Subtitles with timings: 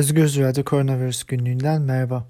[0.00, 2.26] Özgür Radyo Koronavirüs günlüğünden merhaba.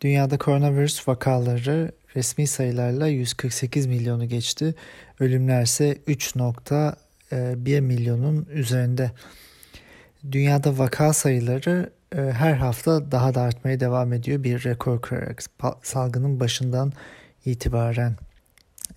[0.00, 4.74] Dünyada koronavirüs vakaları resmi sayılarla 148 milyonu geçti.
[5.20, 9.10] Ölümler ise 3.1 milyonun üzerinde.
[10.32, 14.42] Dünyada vaka sayıları e, her hafta daha da artmaya devam ediyor.
[14.42, 15.42] Bir rekor kırarak
[15.82, 16.92] salgının başından
[17.44, 18.16] itibaren.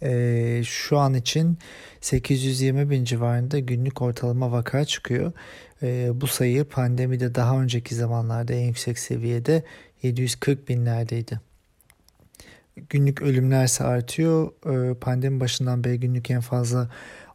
[0.04, 1.58] E, şu an için
[2.02, 5.32] 820 bin civarında günlük ortalama vaka çıkıyor.
[5.84, 9.64] E, bu sayı pandemide daha önceki zamanlarda en yüksek seviyede
[10.04, 11.40] 740 binlerdeydi.
[12.90, 14.52] Günlük ölümler ise artıyor.
[14.92, 16.90] E, pandemi başından beri günlük en fazla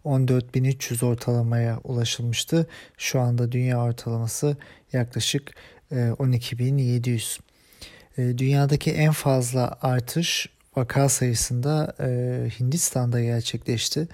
[0.04, 2.66] 14.300 ortalamaya ulaşılmıştı.
[2.98, 4.56] Şu anda dünya ortalaması
[4.92, 5.50] yaklaşık
[5.92, 7.38] 12.700.
[8.18, 12.08] E, e, dünyadaki en fazla artış vaka sayısında e,
[12.60, 14.08] Hindistan'da gerçekleşti.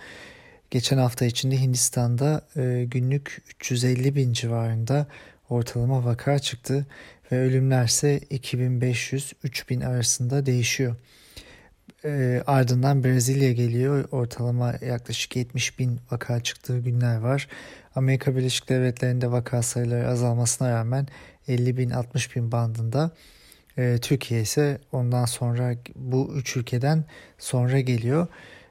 [0.70, 5.06] Geçen hafta içinde Hindistan'da e, günlük 350 bin civarında
[5.48, 6.86] ortalama vaka çıktı
[7.32, 10.96] ve ölümler ise 2500-3000 arasında değişiyor.
[12.04, 14.08] E, ardından Brezilya geliyor.
[14.10, 17.48] Ortalama yaklaşık 70 bin vaka çıktığı günler var.
[17.94, 21.08] Amerika Birleşik Devletleri'nde vaka sayıları azalmasına rağmen
[21.48, 23.10] 50 bin 60 bin bandında.
[23.78, 27.04] E, Türkiye ise ondan sonra bu üç ülkeden
[27.38, 28.26] sonra geliyor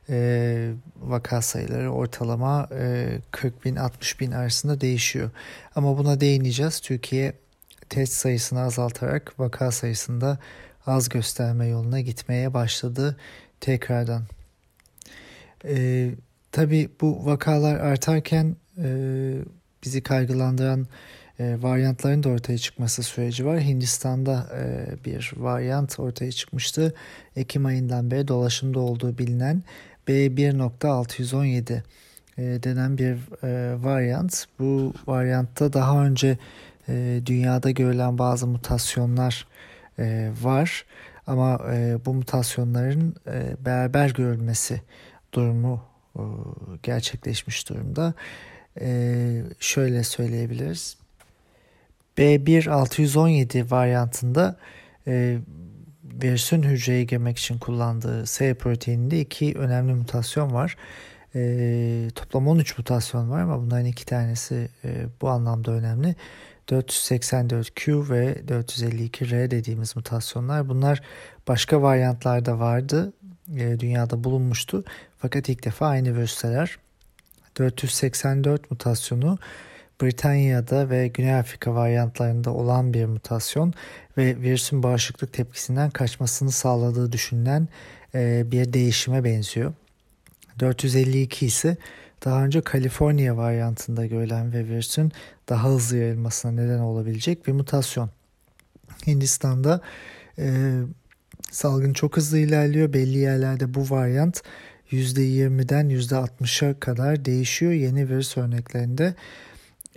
[0.09, 5.29] e, vaka sayıları ortalama e, 40 bin 60 bin arasında değişiyor.
[5.75, 6.79] Ama buna değineceğiz.
[6.79, 7.33] Türkiye
[7.89, 10.37] test sayısını azaltarak vaka sayısında
[10.85, 13.17] az gösterme yoluna gitmeye başladı
[13.59, 14.23] tekrardan.
[15.65, 16.09] E,
[16.57, 18.89] Tabi bu vakalar artarken e,
[19.83, 20.87] bizi kaygılandıran
[21.39, 23.61] e, varyantların da ortaya çıkması süreci var.
[23.61, 26.93] Hindistan'da e, bir varyant ortaya çıkmıştı.
[27.35, 29.63] Ekim ayından beri dolaşımda olduğu bilinen
[30.07, 31.81] B1.617
[32.37, 34.45] e, denen bir e, varyant.
[34.59, 36.37] Bu varyantta daha önce
[36.89, 39.47] e, dünyada görülen bazı mutasyonlar
[40.41, 40.85] var
[41.27, 41.59] ama
[42.05, 44.81] bu mutasyonların e, beraber görülmesi
[45.33, 45.83] durumu
[46.83, 48.13] gerçekleşmiş durumda.
[48.81, 50.97] E, şöyle söyleyebiliriz.
[52.17, 54.57] B1.617 varyantında
[55.07, 55.37] e,
[56.03, 60.77] virüsün hücreye girmek için kullandığı S proteininde iki önemli mutasyon var.
[61.35, 66.15] E, toplam 13 mutasyon var ama bunların iki tanesi e, bu anlamda önemli.
[66.67, 70.69] 484Q ve 452R dediğimiz mutasyonlar.
[70.69, 71.01] Bunlar
[71.47, 73.13] başka varyantlarda vardı.
[73.57, 74.83] E, dünyada bulunmuştu.
[75.17, 76.77] Fakat ilk defa aynı virüsler.
[77.57, 79.37] 484 mutasyonu
[80.01, 83.73] Britanya'da ve Güney Afrika varyantlarında olan bir mutasyon
[84.17, 87.67] ve virüsün bağışıklık tepkisinden kaçmasını sağladığı düşünülen
[88.15, 89.73] e, bir değişime benziyor.
[90.59, 91.77] 452 ise
[92.25, 95.11] daha önce Kaliforniya varyantında görülen ve virüsün
[95.49, 98.09] daha hızlı yayılmasına neden olabilecek bir mutasyon.
[99.07, 99.81] Hindistan'da
[100.39, 100.73] e,
[101.51, 102.93] salgın çok hızlı ilerliyor.
[102.93, 104.41] Belli yerlerde bu varyant
[104.91, 107.71] %20'den %60'a kadar değişiyor.
[107.71, 109.15] Yeni virüs örneklerinde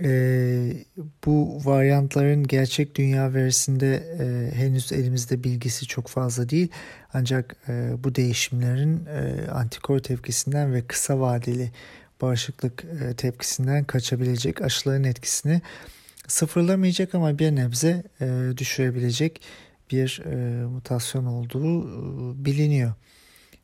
[0.05, 0.84] e,
[1.27, 6.69] bu varyantların gerçek dünya verisinde e, henüz elimizde bilgisi çok fazla değil.
[7.15, 11.71] Ancak e, bu değişimlerin e, antikor tepkisinden ve kısa vadeli
[12.21, 15.60] bağışıklık e, tepkisinden kaçabilecek aşıların etkisini
[16.28, 19.41] sıfırlamayacak ama bir nebze e, düşürebilecek
[19.91, 22.93] bir e, mutasyon olduğu e, biliniyor.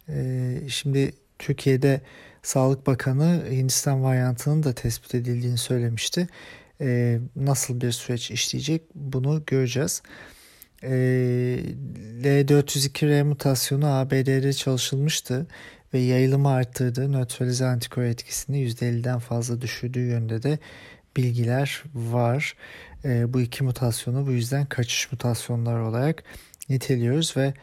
[0.08, 2.00] E, şimdi Türkiye'de
[2.42, 6.28] Sağlık Bakanı Hindistan varyantının da tespit edildiğini söylemişti.
[6.80, 10.02] E, nasıl bir süreç işleyecek bunu göreceğiz.
[10.82, 10.88] E,
[12.22, 15.46] L402R mutasyonu ABD'de çalışılmıştı
[15.94, 20.58] ve yayılımı arttırdığı nötralize antikor etkisini %50'den fazla düşürdüğü yönde de
[21.16, 22.54] bilgiler var.
[23.04, 26.24] E, bu iki mutasyonu bu yüzden kaçış mutasyonlar olarak
[26.68, 27.54] niteliyoruz ve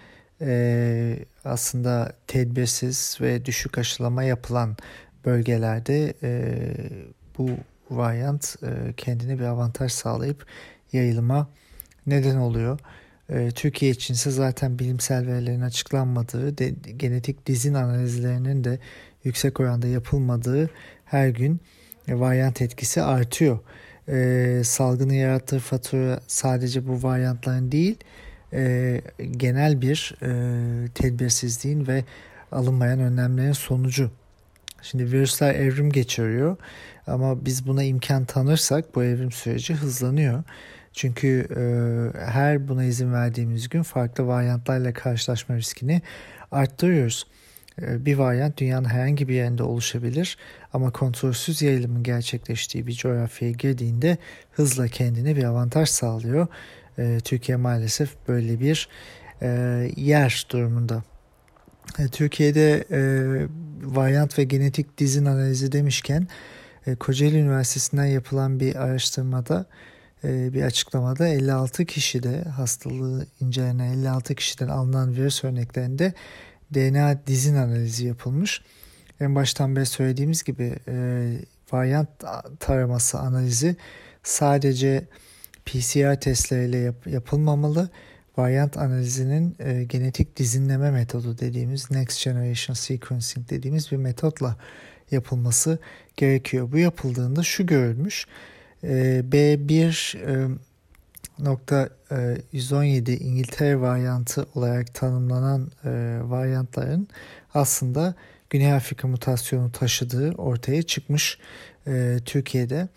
[0.42, 4.78] e, aslında tedbirsiz ve düşük aşılama yapılan
[5.26, 6.54] bölgelerde e,
[7.38, 7.50] bu
[7.92, 10.46] varyant e, kendine bir avantaj sağlayıp
[10.94, 11.48] yayılıma
[12.08, 12.80] neden oluyor.
[13.30, 18.80] E, Türkiye için ise zaten bilimsel verilerin açıklanmadığı, de, genetik dizin analizlerinin de
[19.24, 20.70] yüksek oranda yapılmadığı
[21.06, 21.62] her gün
[22.08, 23.60] e, varyant etkisi artıyor.
[24.10, 27.98] E, salgını yarattığı fatura sadece bu varyantların değil,
[28.54, 29.02] e,
[29.38, 32.04] genel bir e, tedbirsizliğin ve
[32.52, 34.12] alınmayan önlemlerin sonucu.
[34.82, 36.58] Şimdi virüsler evrim geçiriyor
[37.08, 40.44] ama biz buna imkan tanırsak bu evrim süreci hızlanıyor.
[40.94, 41.64] Çünkü e,
[42.26, 46.02] her buna izin verdiğimiz gün farklı varyantlarla karşılaşma riskini
[46.52, 47.28] arttırıyoruz.
[47.82, 50.38] e, bir varyant dünyanın herhangi bir yerinde oluşabilir
[50.74, 54.18] ama kontrolsüz yayılımın gerçekleştiği bir coğrafyaya girdiğinde
[54.52, 56.48] hızla kendine bir avantaj sağlıyor.
[56.98, 58.90] E, Türkiye maalesef böyle bir
[59.42, 59.48] e,
[59.96, 61.04] yer durumunda.
[62.12, 62.86] Türkiye'de
[63.84, 66.28] varyant ve genetik dizin analizi demişken
[67.00, 69.66] Kocaeli Üniversitesi'nden yapılan bir araştırmada
[70.24, 76.14] bir açıklamada 56 kişide hastalığı incelenen 56 kişiden alınan virüs örneklerinde
[76.74, 78.62] DNA dizin analizi yapılmış.
[79.20, 80.94] En baştan beri söylediğimiz gibi e,
[81.72, 82.10] varyant
[82.60, 83.76] taraması analizi
[84.24, 85.08] sadece
[85.66, 87.90] PCR testleriyle yap, yapılmamalı.
[88.38, 94.58] Varyant analizinin e, genetik dizinleme metodu dediğimiz Next Generation Sequencing dediğimiz bir metotla
[95.12, 95.80] yapılması
[96.18, 96.72] gerekiyor.
[96.72, 98.28] Bu yapıldığında şu görülmüş.
[98.84, 100.58] E, B1 e,
[101.40, 101.90] nokta
[102.52, 107.08] 117 e, İngiltere varyantı olarak tanımlanan e, varyantların
[107.54, 108.16] aslında
[108.50, 111.38] Güney Afrika mutasyonu taşıdığı ortaya çıkmış
[111.88, 112.88] e, Türkiye'de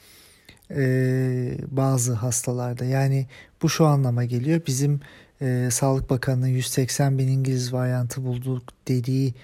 [1.70, 2.84] bazı hastalarda.
[2.84, 3.26] Yani
[3.62, 4.60] bu şu anlama geliyor.
[4.66, 5.00] Bizim
[5.70, 9.34] Sağlık Bakanı'nın 180 bin İngiliz varyantı bulduk dediği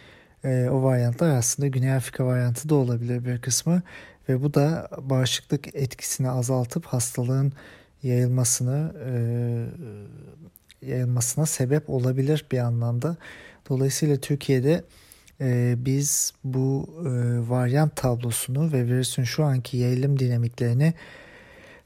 [0.44, 3.82] o varyantlar aslında Güney Afrika varyantı da olabilir bir kısmı
[4.28, 7.52] ve bu da bağışıklık etkisini azaltıp hastalığın
[8.02, 9.12] yayılmasını e,
[10.86, 13.16] yayılmasına sebep olabilir bir anlamda.
[13.68, 14.84] Dolayısıyla Türkiye'de
[15.42, 17.10] e, biz bu e,
[17.50, 20.94] varyant tablosunu ve virüsün şu anki yayılım dinamiklerini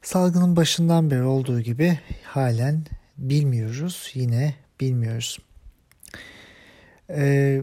[0.01, 2.83] salgının başından beri olduğu gibi halen
[3.17, 4.11] bilmiyoruz.
[4.13, 5.39] Yine bilmiyoruz.
[7.09, 7.61] E,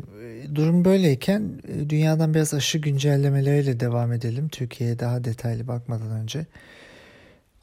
[0.54, 4.48] durum böyleyken e, dünyadan biraz aşı güncellemeleriyle devam edelim.
[4.48, 6.46] Türkiye'ye daha detaylı bakmadan önce.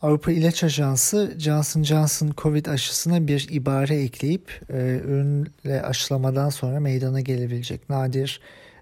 [0.01, 7.21] Avrupa İlaç Ajansı Johnson Johnson Covid aşısına bir ibare ekleyip e, ürünle aşılamadan sonra meydana
[7.21, 8.42] gelebilecek nadir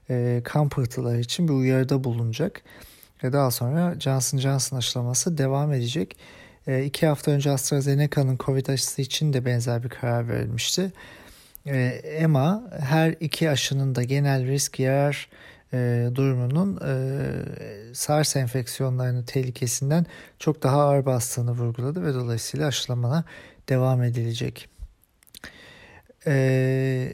[0.10, 2.62] e, kan pıhtıları için bir uyarıda bulunacak.
[3.24, 6.18] Ve daha sonra Johnson Johnson aşılaması devam edecek.
[6.68, 10.92] E, iki hafta önce AstraZeneca'nın Covid aşısı için de benzer bir karar verilmişti.
[11.66, 15.30] E, EMA her iki aşının da genel risk yarar
[15.74, 20.06] e, durumunun e, SARS enfeksiyonlarının tehlikesinden
[20.40, 23.24] çok daha ağır bastığını vurguladı ve dolayısıyla aşılamana
[23.70, 24.70] devam edilecek.
[26.28, 27.14] E,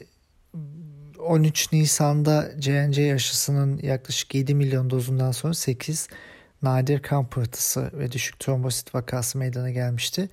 [1.18, 6.08] 13 Nisan'da J&J aşısının yaklaşık 7 milyon dozundan sonra 8
[6.62, 10.28] nadir kan pıhtısı ve düşük trombosit vakası meydana gelmişti.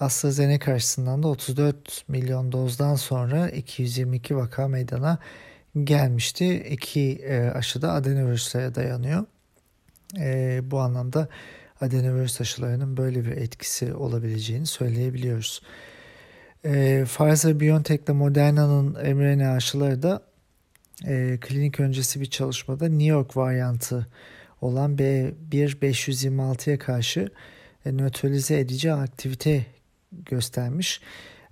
[0.00, 5.49] AstraZeneca aşısından da 34 milyon dozdan sonra 222 vaka meydana gelmişti.
[6.70, 9.24] İki e, aşı da adenovirüslere dayanıyor.
[10.18, 11.28] E, bu anlamda
[11.80, 15.62] adenovirüs aşılarının böyle bir etkisi olabileceğini söyleyebiliyoruz.
[16.64, 20.22] E, Pfizer-BioNTech ile Moderna'nın mRNA aşıları da
[21.06, 24.06] e, klinik öncesi bir çalışmada New York varyantı
[24.60, 27.28] olan B1526'ya karşı
[27.86, 29.66] e, nötralize edici aktivite
[30.12, 31.00] göstermiş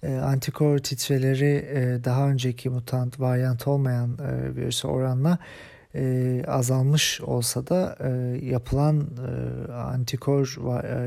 [0.02, 5.38] e, antikor titreleri e, daha önceki mutant varyant olmayan e, virüse oranla
[5.94, 8.10] e, azalmış olsa da e,
[8.46, 9.08] yapılan
[9.72, 10.56] antikor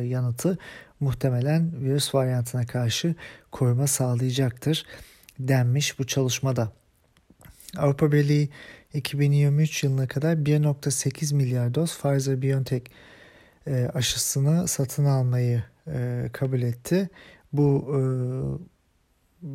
[0.02, 0.58] yanıtı
[1.00, 3.16] muhtemelen virüs varyantına karşı
[3.52, 4.86] koruma sağlayacaktır
[5.40, 6.72] denmiş bu çalışmada.
[7.78, 8.50] Avrupa Birliği
[8.94, 12.86] 2023 yılına kadar 1.8 milyar doz Pfizer-BioNTech
[13.94, 15.64] aşısını satın almayı
[16.34, 17.10] kabul etti.
[17.54, 17.88] Bu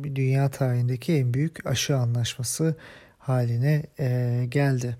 [0.03, 2.75] dünya tarihindeki en büyük aşı anlaşması
[3.17, 4.97] haline e, geldi.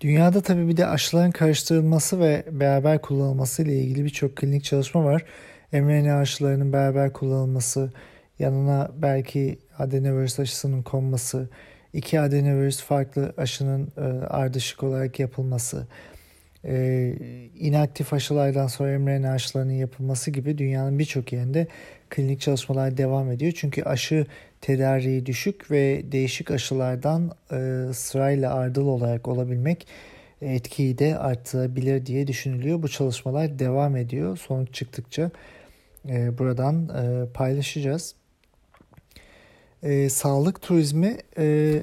[0.00, 5.24] Dünyada tabii bir de aşıların karıştırılması ve beraber kullanılması ile ilgili birçok klinik çalışma var.
[5.72, 7.92] mRNA aşılarının beraber kullanılması,
[8.38, 11.48] yanına belki adenovirüs aşısının konması,
[11.92, 15.86] iki adenovirüs farklı aşının e, ardışık olarak yapılması,
[16.64, 17.14] e,
[17.54, 21.68] inaktif aşılardan sonra mRNA aşılarının yapılması gibi dünyanın birçok yerinde
[22.10, 23.52] klinik çalışmalar devam ediyor.
[23.56, 24.26] Çünkü aşı
[24.60, 29.86] tedariği düşük ve değişik aşılardan e, sırayla ardıl olarak olabilmek
[30.42, 32.82] etkiyi de arttırabilir diye düşünülüyor.
[32.82, 34.36] Bu çalışmalar devam ediyor.
[34.36, 35.30] Sonuç çıktıkça
[36.08, 38.14] e, buradan e, paylaşacağız.
[39.82, 41.74] E, sağlık turizmi e,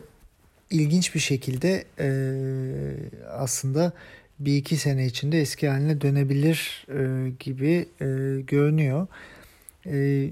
[0.69, 2.07] ilginç bir şekilde e,
[3.31, 3.93] aslında
[4.39, 8.05] bir iki sene içinde eski haline dönebilir e, gibi e,
[8.41, 9.07] görünüyor.
[9.87, 10.29] E,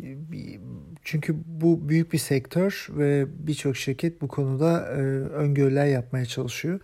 [1.03, 6.79] çünkü bu büyük bir sektör ve birçok şirket bu konuda e, öngörüler yapmaya çalışıyor.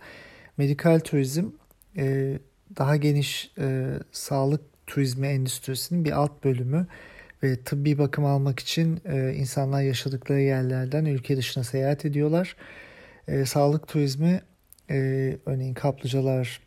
[0.56, 1.44] Medikal turizm
[1.96, 2.38] e,
[2.78, 6.86] daha geniş e, sağlık turizmi endüstrisinin bir alt bölümü
[7.42, 9.00] ve tıbbi bakım almak için
[9.34, 12.56] insanlar yaşadıkları yerlerden ülke dışına seyahat ediyorlar
[13.44, 14.40] sağlık turizmi
[15.46, 16.60] örneğin kaplıcalar,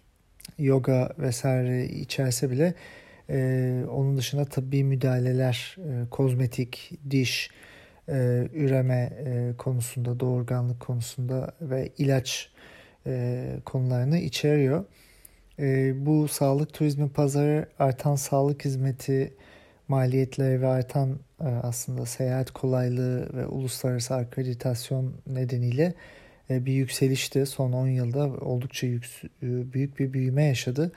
[0.59, 2.73] yoga vesaire içerse bile
[3.29, 7.49] e, onun dışında tıbbi müdahaleler, e, kozmetik, diş,
[8.09, 12.49] e, üreme e, konusunda, doğurganlık konusunda ve ilaç
[13.07, 14.85] e, konularını içeriyor.
[15.59, 19.33] E, bu sağlık turizmi pazarı artan sağlık hizmeti
[19.87, 25.93] maliyetleri ve artan e, aslında seyahat kolaylığı ve uluslararası akreditasyon nedeniyle
[26.49, 27.45] e, bir yükselişti.
[27.45, 30.91] Son 10 yılda oldukça yüks, büyük bir büyüme yaşadı.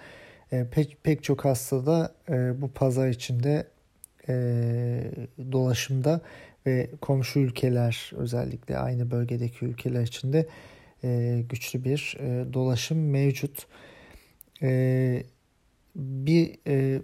[0.53, 3.67] E, pek, pek çok hastada e, bu pazar içinde
[4.29, 4.35] e,
[5.53, 6.21] dolaşımda
[6.67, 10.47] ve komşu ülkeler özellikle aynı bölgedeki ülkeler içinde
[11.05, 13.67] e, güçlü bir e, dolaşım mevcut.
[14.63, 15.23] E,
[15.97, 17.03] bir e,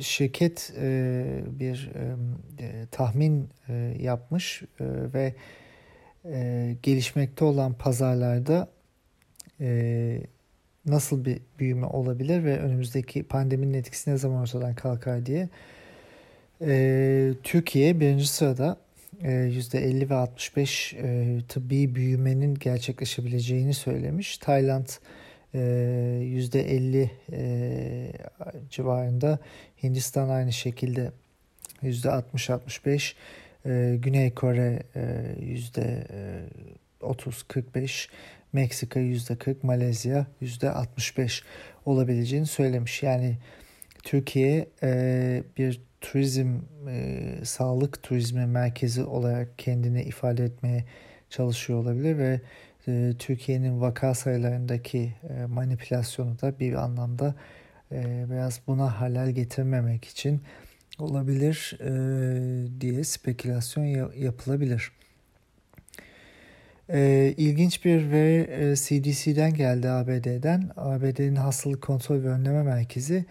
[0.00, 1.90] şirket e, bir
[2.58, 5.34] e, tahmin e, yapmış e, ve
[6.24, 8.68] e, gelişmekte olan pazarlarda
[9.60, 10.20] e,
[10.86, 15.48] nasıl bir büyüme olabilir ve önümüzdeki pandeminin etkisi ne zaman ortadan kalkar diye.
[16.62, 18.76] E, Türkiye birinci sırada
[19.22, 24.38] e, %50 ve 65 e, tıbbi büyümenin gerçekleşebileceğini söylemiş.
[24.38, 24.86] Tayland
[25.54, 28.12] e, %50 e,
[28.70, 29.38] civarında,
[29.82, 31.12] Hindistan aynı şekilde
[31.82, 33.14] %60-65,
[33.66, 35.00] e, Güney Kore e,
[37.00, 38.08] %30-45,
[38.56, 41.42] Meksika %40, Malezya %65
[41.84, 43.02] olabileceğini söylemiş.
[43.02, 43.36] Yani
[44.02, 46.58] Türkiye e, bir turizm,
[46.88, 50.84] e, sağlık turizmi merkezi olarak kendini ifade etmeye
[51.30, 52.40] çalışıyor olabilir ve
[52.88, 57.34] e, Türkiye'nin vaka sayılarındaki e, manipülasyonu da bir anlamda
[57.92, 60.42] e, biraz buna halel getirmemek için
[60.98, 63.84] olabilir e, diye spekülasyon
[64.16, 64.92] yapılabilir.
[66.92, 70.70] E, ilginç bir veri e, CDC'den geldi ABD'den.
[70.76, 73.24] ABD'nin Hastalık Kontrol ve Önleme Merkezi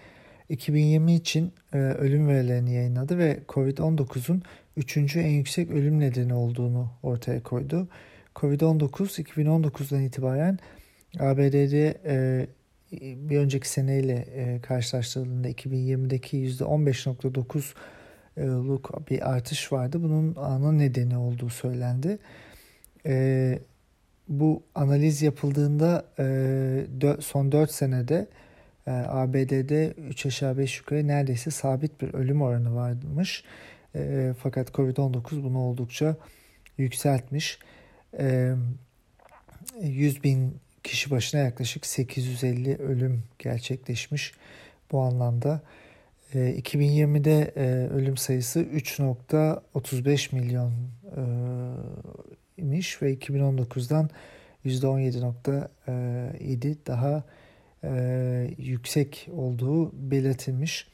[0.50, 4.44] 2020 için e, ölüm verilerini yayınladı ve COVID-19'un
[4.78, 7.88] üçüncü en yüksek ölüm nedeni olduğunu ortaya koydu.
[8.36, 10.60] COVID-19 2019'dan itibaren
[11.20, 12.48] ABD'de e,
[13.30, 20.04] bir önceki seneyle e, karşılaştırıldığında 2020'deki %15.9'luk bir artış vardı.
[20.04, 22.20] Bunun ana nedeni olduğu söylendi.
[23.06, 23.60] E,
[24.28, 28.28] bu analiz yapıldığında e, son 4 senede
[28.88, 33.44] e, ABD'de 3 aşağı 5 yukarı neredeyse sabit bir ölüm oranı varmış.
[33.96, 36.16] E, fakat Covid-19 bunu oldukça
[36.78, 37.60] yükseltmiş.
[38.20, 38.54] E,
[39.82, 44.34] 100 bin kişi başına yaklaşık 850 ölüm gerçekleşmiş
[44.92, 45.62] bu anlamda.
[46.34, 51.22] 2020'de e, e, ölüm sayısı 3.35 milyon e,
[52.58, 54.10] imiş ve 2019'dan
[54.66, 57.24] %17.7 daha
[58.58, 60.88] yüksek olduğu belirtilmiş.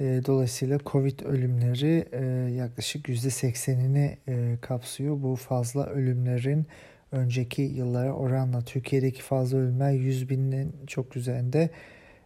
[0.00, 2.08] Dolayısıyla Covid ölümleri
[2.56, 4.16] yaklaşık %80'ini
[4.60, 5.22] kapsıyor.
[5.22, 6.66] Bu fazla ölümlerin
[7.14, 11.70] önceki yıllara oranla Türkiye'deki fazla ölümler 100 binin çok üzerinde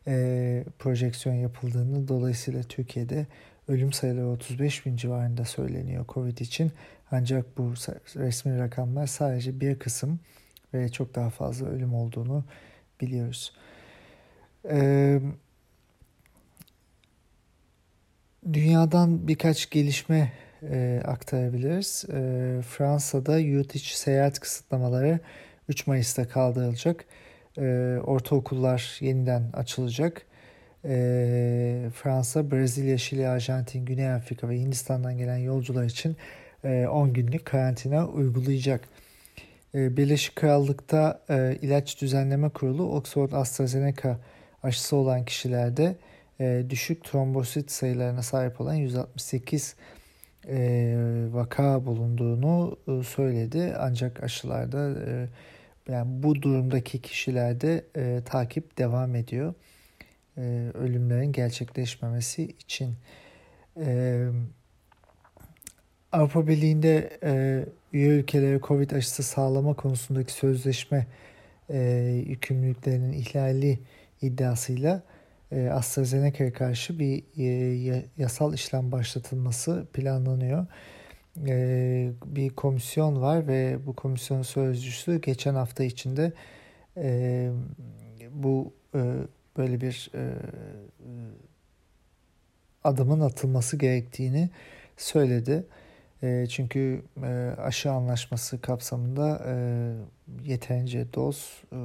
[0.07, 3.27] e, projeksiyon yapıldığını dolayısıyla Türkiye'de
[3.69, 6.73] ölüm sayıları 35 bin civarında söyleniyor Covid için.
[7.11, 7.75] Ancak bu
[8.17, 10.21] resmi rakamlar sadece bir kısım
[10.75, 12.45] ve çok daha fazla ölüm olduğunu
[13.01, 13.53] biliyoruz.
[14.71, 15.21] Ee,
[18.53, 20.33] dünyadan birkaç gelişme
[20.63, 22.05] e, aktarabiliriz.
[22.13, 25.21] E, Fransa'da yurt içi seyahat kısıtlamaları
[25.69, 27.05] 3 Mayıs'ta kaldırılacak.
[27.59, 30.27] E, ortaokullar yeniden açılacak.
[30.85, 36.17] E, Fransa, Brezilya, Şili, Arjantin, Güney Afrika ve Hindistan'dan gelen yolcular için
[36.65, 38.81] e, 10 günlük karantina uygulayacak.
[39.75, 44.19] E, Birleşik Krallık'ta e, ilaç düzenleme kurulu Oxford AstraZeneca
[44.63, 45.97] aşısı olan kişilerde
[46.41, 49.75] e, düşük trombosit sayılarına sahip olan 168
[50.49, 50.97] e,
[51.33, 53.75] vaka bulunduğunu e, söyledi.
[53.79, 55.29] Ancak aşılarda e,
[55.93, 59.55] yani bu durumdaki kişilerde e, takip devam ediyor.
[60.39, 62.95] E, ölümlerin gerçekleşmemesi için.
[63.77, 64.27] E,
[66.13, 71.07] Avrupa Birliği'nde e, üye ülkelere COVID aşısı sağlama konusundaki sözleşme
[71.71, 71.79] e,
[72.27, 73.79] yükümlülüklerinin ihlali
[74.23, 75.03] iddiasıyla
[75.53, 77.25] e, AstraZeneca'ya karşı bir
[78.19, 80.67] yasal işlem başlatılması planlanıyor.
[82.27, 86.33] Bir komisyon var ve bu komisyon sözcüsü geçen hafta içinde
[88.31, 88.73] bu
[89.59, 90.33] böyle bir e,
[92.85, 94.51] adımın atılması gerektiğini
[94.97, 95.65] söyledi.
[96.23, 99.55] E, çünkü e, aşı anlaşması kapsamında e,
[100.51, 101.79] yeterince doz e,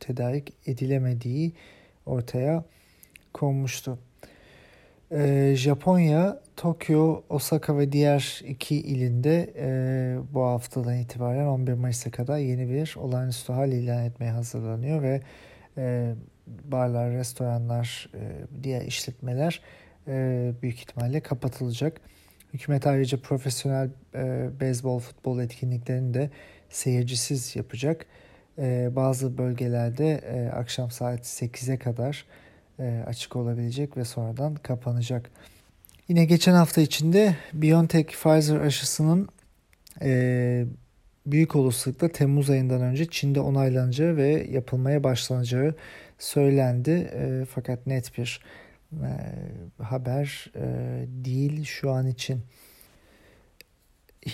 [0.00, 1.52] tedarik edilemediği
[2.06, 2.64] ortaya
[3.32, 3.98] konmuştu.
[5.12, 12.38] E, Japonya, Tokyo, Osaka ve diğer iki ilinde e, bu haftadan itibaren 11 Mayıs'a kadar
[12.38, 15.20] yeni bir olağanüstü hal ilan etmeye hazırlanıyor ve
[15.76, 16.14] e,
[16.46, 18.20] barlar, restoranlar, e,
[18.62, 19.60] diğer işletmeler
[20.08, 22.00] e, büyük ihtimalle kapatılacak.
[22.54, 26.30] Hükümet ayrıca profesyonel e, beyzbol, futbol etkinliklerini de
[26.70, 28.06] seyircisiz yapacak.
[28.58, 32.24] E, bazı bölgelerde e, akşam saat 8'e kadar
[32.78, 35.30] e, açık olabilecek ve sonradan kapanacak.
[36.08, 39.28] Yine geçen hafta içinde BioNTech Pfizer aşısının
[40.02, 40.64] e,
[41.26, 45.74] büyük olasılıkla Temmuz ayından önce Çin'de onaylanacağı ve yapılmaya başlanacağı
[46.18, 46.90] söylendi.
[47.14, 48.40] E, fakat net bir
[48.92, 49.12] e,
[49.82, 50.64] haber e,
[51.08, 52.42] değil şu an için.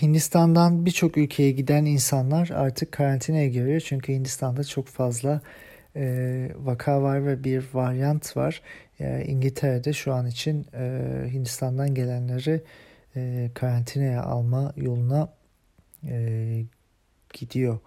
[0.02, 3.80] Hindistan'dan birçok ülkeye giden insanlar artık karantinaya giriyor.
[3.80, 5.40] Çünkü Hindistan'da çok fazla
[5.96, 8.62] e, vaka var ve bir varyant var.
[9.00, 12.62] E, İngiltere'de şu an için e, Hindistan'dan gelenleri
[13.16, 15.32] e, karantinaya alma yoluna
[16.08, 16.64] e,
[17.32, 17.78] gidiyor.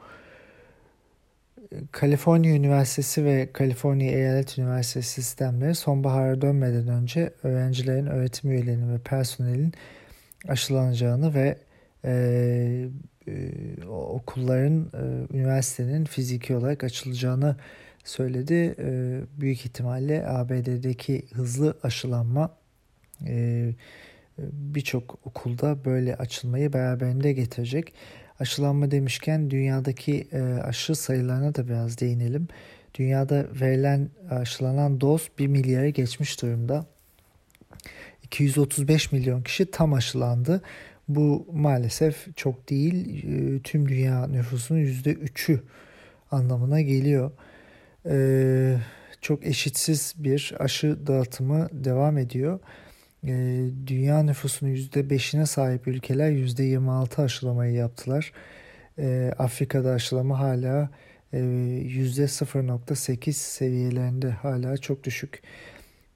[1.92, 9.74] Kaliforniya Üniversitesi ve Kaliforniya Eyalet Üniversitesi sistemleri sonbahara dönmeden önce öğrencilerin, öğretim üyelerinin ve personelin
[10.48, 11.58] aşılanacağını ve
[12.06, 12.90] e,
[13.28, 17.56] e, okulların, e, üniversitenin fiziki olarak açılacağını
[18.04, 18.76] söyledi.
[18.80, 22.58] E, büyük ihtimalle ABD'deki hızlı aşılanma
[23.28, 23.70] e,
[24.52, 27.94] birçok okulda böyle açılmayı beraberinde getirecek.
[28.40, 32.48] Aşılanma demişken dünyadaki e, aşı sayılarına da biraz değinelim.
[32.94, 36.86] Dünyada verilen aşılanan doz 1 milyara geçmiş durumda.
[38.24, 40.62] 235 milyon kişi tam aşılandı.
[41.08, 43.24] Bu maalesef çok değil.
[43.24, 45.60] E, tüm dünya nüfusunun %3'ü
[46.32, 47.32] anlamına geliyor.
[48.06, 48.78] E,
[49.22, 52.60] çok eşitsiz bir aşı dağıtımı devam ediyor.
[53.28, 58.32] Ee, dünya nüfusunun %5'ine sahip ülkeler %26 aşılamayı yaptılar.
[59.00, 60.90] Ee, Afrika'da aşılama hala
[61.34, 65.42] e, %0.8 seviyelerinde hala çok düşük.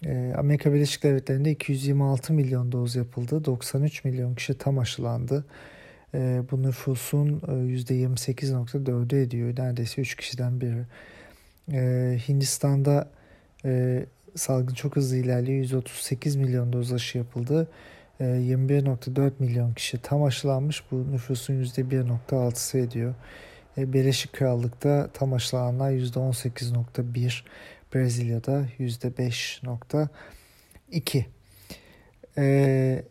[0.06, 3.46] Ee, Amerika Birleşik Devletleri'nde 226 milyon doz yapıldı.
[3.46, 5.46] 93 milyon kişi tam aşılandı.
[6.52, 9.54] bu nüfusun %28.4'ü e, ediyor.
[9.58, 10.86] Neredeyse 3 kişiden biri.
[12.28, 13.10] Hindistan'da
[13.66, 15.58] e, salgın çok hızlı ilerliyor.
[15.58, 17.68] 138 milyon doz aşı yapıldı.
[18.20, 20.84] 21.4 ee, milyon kişi tam aşılanmış.
[20.92, 23.16] Bu nüfusun %1.6'sı ediyor.
[23.78, 27.44] Ee, Birleşik Krallık'ta tam aşılananlar %18.1,
[27.94, 31.26] Brezilya'da %5.2.
[32.38, 33.04] Ee,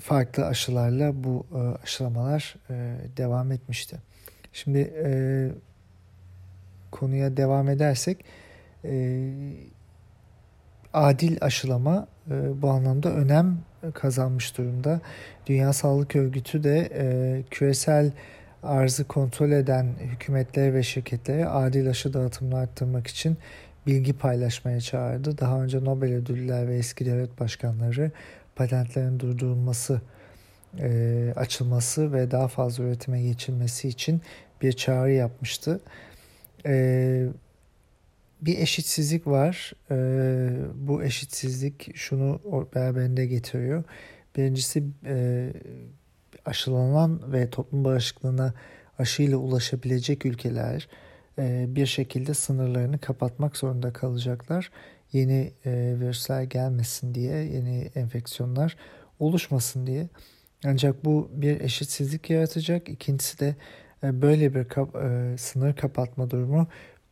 [0.00, 3.96] farklı aşılarla bu e, aşılamalar e, devam etmişti.
[4.52, 5.08] Şimdi e,
[6.90, 8.24] konuya devam edersek
[10.94, 13.58] adil aşılama e, bu anlamda önem
[13.94, 15.00] kazanmış durumda.
[15.46, 18.12] Dünya Sağlık Örgütü de e, küresel
[18.62, 23.36] arzı kontrol eden hükümetlere ve şirketlere adil aşı dağıtımını arttırmak için
[23.86, 25.38] bilgi paylaşmaya çağırdı.
[25.38, 28.10] Daha önce Nobel ödüller ve eski devlet başkanları
[28.56, 30.00] patentlerin durdurulması,
[30.78, 34.22] e, açılması ve daha fazla üretime geçilmesi için
[34.62, 35.80] bir çağrı yapmıştı.
[36.66, 37.26] E,
[38.42, 39.72] bir eşitsizlik var.
[39.90, 42.40] Ee, bu eşitsizlik şunu
[42.74, 43.84] beraberinde getiriyor.
[44.36, 45.48] Birincisi e,
[46.44, 48.54] aşılanan ve toplum bağışıklığına
[48.98, 50.88] aşıyla ulaşabilecek ülkeler
[51.38, 54.70] e, bir şekilde sınırlarını kapatmak zorunda kalacaklar.
[55.12, 58.76] Yeni e, virüsler gelmesin diye, yeni enfeksiyonlar
[59.18, 60.08] oluşmasın diye.
[60.64, 62.88] Ancak bu bir eşitsizlik yaratacak.
[62.88, 63.56] İkincisi de
[64.02, 64.96] böyle bir kap,
[65.36, 66.68] sınır kapatma durumu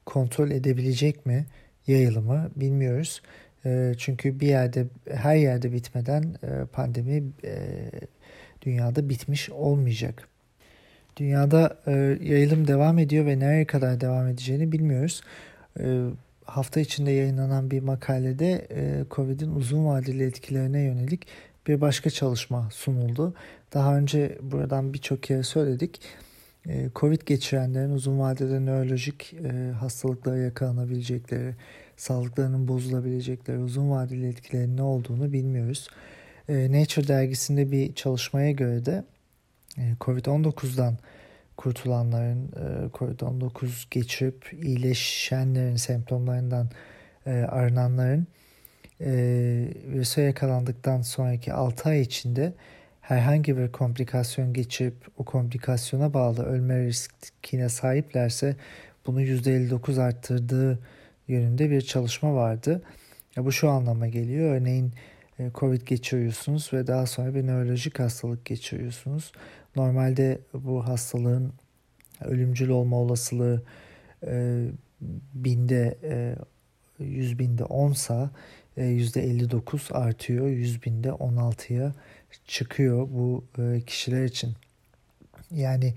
[0.09, 1.47] kontrol edebilecek mi
[1.87, 3.23] yayılımı bilmiyoruz.
[3.67, 7.57] E, çünkü bir yerde her yerde bitmeden e, pandemi e,
[8.63, 10.29] dünyada bitmiş olmayacak.
[11.17, 11.93] Dünyada e,
[12.23, 15.23] yayılım devam ediyor ve nereye kadar devam edeceğini bilmiyoruz.
[15.81, 16.05] E,
[16.45, 18.67] hafta içinde yayınlanan bir makalede
[19.11, 21.27] COVID'in uzun vadeli etkilerine yönelik
[21.67, 23.35] bir başka çalışma sunuldu.
[23.75, 26.01] Daha önce buradan birçok kere söyledik.
[26.69, 31.55] Ee, Covid geçirenlerin uzun vadede nörolojik e, hastalıklara yakalanabilecekleri,
[31.97, 35.89] sağlıklarının bozulabilecekleri uzun vadeli etkilerinin ne olduğunu bilmiyoruz.
[36.49, 39.05] Ee, Nature dergisinde bir çalışmaya göre de
[39.79, 40.99] e, Covid-19'dan
[41.57, 46.71] kurtulanların, e, Covid-19 geçirip iyileşenlerin semptomlarından
[47.49, 48.27] arınanların
[49.91, 52.53] virüse yakalandıktan sonraki 6 ay içinde
[53.09, 58.57] herhangi bir komplikasyon geçip o komplikasyona bağlı ölme riskine sahiplerse
[59.07, 60.79] bunu %59 arttırdığı
[61.29, 62.83] yönünde bir çalışma vardı.
[63.37, 64.55] Ya bu şu anlama geliyor.
[64.55, 64.93] Örneğin
[65.39, 69.33] e, Covid geçiriyorsunuz ve daha sonra bir nörolojik hastalık geçiriyorsunuz.
[69.77, 71.53] Normalde bu hastalığın
[72.25, 73.63] ölümcül olma olasılığı
[74.27, 74.65] e,
[75.35, 76.35] binde e,
[76.99, 78.31] 100 binde 10 sa
[78.77, 80.47] e, %59 artıyor.
[80.47, 81.93] 100 binde 16'ya
[82.47, 84.55] çıkıyor bu e, kişiler için.
[85.51, 85.95] Yani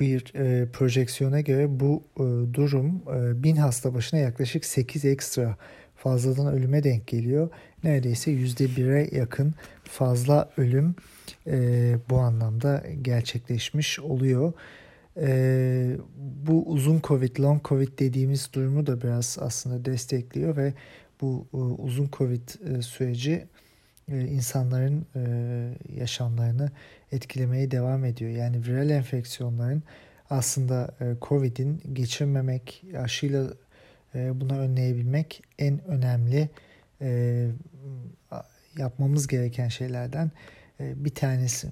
[0.00, 5.56] bir e, projeksiyona göre bu e, durum e, 1000 hasta başına yaklaşık 8 ekstra
[5.96, 7.48] fazladan ölüme denk geliyor.
[7.84, 10.94] Neredeyse %1'e yakın fazla ölüm
[11.46, 14.52] e, bu anlamda gerçekleşmiş oluyor.
[15.16, 15.96] E,
[16.46, 20.74] bu uzun Covid, long Covid dediğimiz durumu da biraz aslında destekliyor ve
[21.20, 23.46] bu e, uzun Covid e, süreci
[24.08, 25.20] insanların e,
[26.00, 26.70] yaşamlarını
[27.12, 28.30] etkilemeye devam ediyor.
[28.30, 29.82] Yani viral enfeksiyonların
[30.30, 33.46] aslında e, Covid'in geçirmemek, aşıyla
[34.14, 36.48] e, bunu önleyebilmek en önemli
[37.00, 37.50] e,
[38.78, 40.30] yapmamız gereken şeylerden
[40.80, 41.68] e, bir tanesi.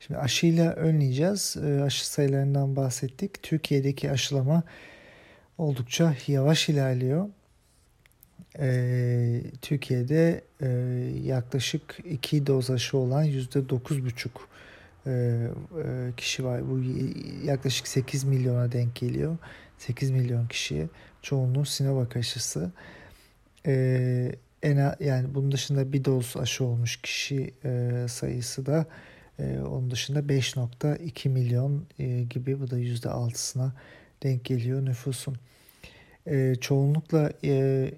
[0.00, 1.56] Şimdi aşıyla önleyeceğiz.
[1.64, 3.42] E, aşı sayılarından bahsettik.
[3.42, 4.62] Türkiye'deki aşılama
[5.58, 7.28] oldukça yavaş ilerliyor.
[8.58, 10.68] E, Türkiye'de e,
[11.24, 14.48] yaklaşık iki doz aşı olan yüzde dokuz buçuk
[15.06, 16.70] e, e, kişi var.
[16.70, 16.80] Bu
[17.44, 19.36] yaklaşık 8 milyona denk geliyor.
[19.78, 20.88] 8 milyon kişiye
[21.22, 22.72] çoğunluğu Sinovac aşısı.
[23.66, 28.86] E, en yani bunun dışında bir doz aşı olmuş kişi e, sayısı da
[29.38, 33.70] e, onun dışında 5.2 milyon e, gibi bu da %6'sına
[34.22, 35.36] denk geliyor nüfusun.
[36.26, 37.90] E, çoğunlukla e,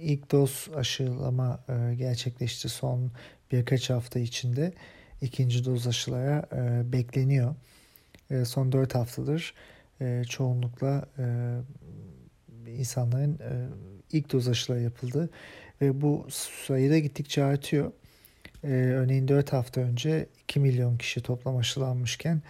[0.00, 3.10] ilk doz aşılama e, gerçekleşti son
[3.52, 4.72] birkaç hafta içinde.
[5.22, 7.54] ikinci doz aşılara e, bekleniyor.
[8.30, 9.54] E, son 4 haftadır
[10.28, 11.08] çoğunlukla
[12.66, 13.38] insanların
[14.12, 15.30] ilk doz aşıları yapıldı
[15.80, 17.92] ve bu sayıda gittikçe artıyor.
[18.62, 22.42] Örneğin 4 hafta önce 2 milyon kişi toplam aşılanmışken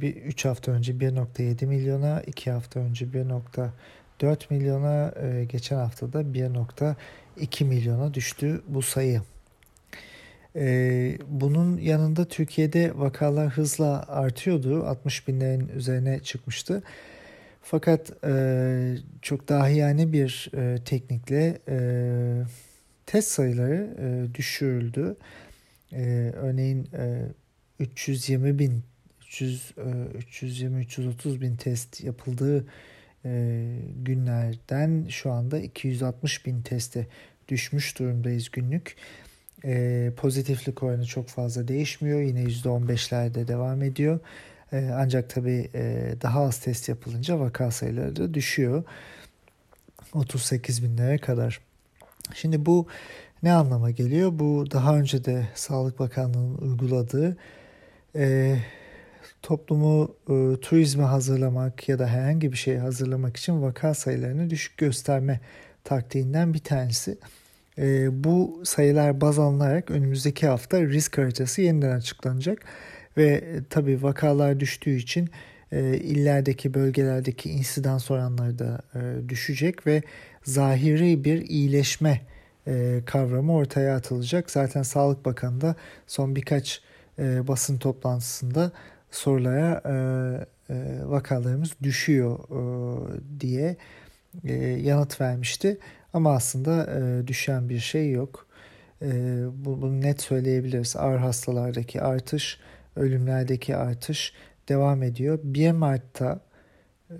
[0.00, 3.06] bir 3 hafta önce 1.7 milyona, 2 hafta önce
[4.20, 9.22] 1.4 milyona, e, geçen hafta da 1.2 milyona düştü bu sayı.
[10.56, 14.86] Ee, bunun yanında Türkiye'de vakalar hızla artıyordu.
[14.86, 16.82] 60 binlerin üzerine çıkmıştı.
[17.62, 21.78] Fakat e, çok dahiyane bir e, teknikle e,
[23.06, 25.16] test sayıları e, düşürüldü.
[25.92, 27.22] E, örneğin e,
[27.80, 28.82] 320 bin
[29.20, 32.64] 300, e, 320-330 bin test yapıldığı e,
[34.04, 37.06] günlerden şu anda 260 bin teste
[37.48, 38.96] düşmüş durumdayız günlük.
[39.64, 42.20] E, pozitiflik oranı çok fazla değişmiyor.
[42.20, 44.20] Yine %15'lerde devam ediyor.
[44.72, 48.84] E, ancak tabii e, daha az test yapılınca vaka sayıları da düşüyor.
[50.14, 51.60] 38 binlere kadar.
[52.34, 52.86] Şimdi bu
[53.42, 54.30] ne anlama geliyor?
[54.32, 57.36] Bu daha önce de Sağlık Bakanlığı'nın uyguladığı
[58.16, 58.56] e,
[59.46, 65.40] toplumu e, turizme hazırlamak ya da herhangi bir şey hazırlamak için vaka sayılarını düşük gösterme
[65.84, 67.18] taktiğinden bir tanesi.
[67.78, 72.58] E, bu sayılar baz alınarak önümüzdeki hafta risk haritası yeniden açıklanacak.
[73.16, 75.30] Ve e, tabi vakalar düştüğü için
[75.72, 80.02] e, illerdeki bölgelerdeki insidans oranları da e, düşecek ve
[80.44, 82.20] zahiri bir iyileşme
[82.66, 84.50] e, kavramı ortaya atılacak.
[84.50, 86.82] Zaten Sağlık Bakanı da son birkaç
[87.18, 88.72] e, basın toplantısında
[89.16, 92.60] sorulara e, e, vakalarımız düşüyor e,
[93.40, 93.76] diye
[94.44, 95.78] e, yanıt vermişti.
[96.12, 98.46] Ama aslında e, düşen bir şey yok.
[99.02, 99.06] E,
[99.64, 100.96] bu, bunu net söyleyebiliriz.
[100.96, 102.60] Ağır hastalardaki artış,
[102.96, 104.32] ölümlerdeki artış
[104.68, 105.38] devam ediyor.
[105.42, 106.40] 1 Mart'ta
[107.10, 107.14] e,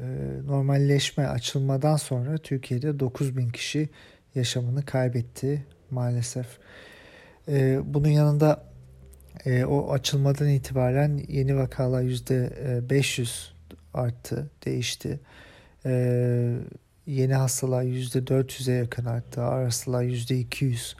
[0.46, 3.88] normalleşme açılmadan sonra Türkiye'de 9 bin kişi
[4.34, 6.46] yaşamını kaybetti maalesef.
[7.48, 8.62] E, bunun yanında
[9.46, 13.48] e, o açılmadan itibaren yeni vakalar %500
[13.94, 15.20] arttı, değişti.
[15.86, 15.92] E,
[17.06, 19.42] yeni hastalar %400'e yakın arttı.
[19.42, 20.94] Ağır hastalar %200.